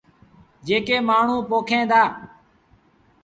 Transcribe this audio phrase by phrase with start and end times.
[0.67, 2.01] جيڪي مآڻهوٚݩ پوکين دآ۔